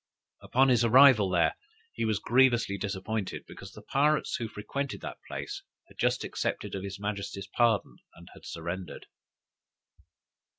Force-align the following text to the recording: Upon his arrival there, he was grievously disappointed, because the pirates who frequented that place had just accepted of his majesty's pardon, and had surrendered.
Upon 0.41 0.69
his 0.69 0.83
arrival 0.83 1.29
there, 1.29 1.55
he 1.93 2.05
was 2.05 2.17
grievously 2.17 2.75
disappointed, 2.75 3.45
because 3.45 3.71
the 3.73 3.83
pirates 3.83 4.37
who 4.37 4.47
frequented 4.47 5.01
that 5.01 5.19
place 5.27 5.61
had 5.89 5.99
just 5.99 6.23
accepted 6.23 6.73
of 6.73 6.81
his 6.81 6.99
majesty's 6.99 7.45
pardon, 7.45 7.97
and 8.15 8.27
had 8.33 8.43
surrendered. 8.43 9.05